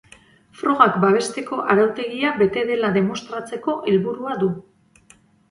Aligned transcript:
Frogak 0.59 0.95
babesteko 1.03 1.59
arautegia 1.73 2.31
bete 2.41 2.65
dela 2.71 2.91
demostratzeko 2.97 3.77
helburua 3.93 4.35
du. 4.47 4.51